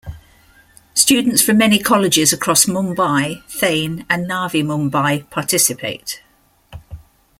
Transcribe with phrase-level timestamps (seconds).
[0.95, 6.23] Students from many colleges across Mumbai, Thane, and Navi Mumbai participate.